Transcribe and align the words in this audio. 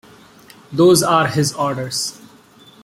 Those 0.73 1.03
are 1.03 1.27
his 1.27 1.53
orders. 1.53 2.19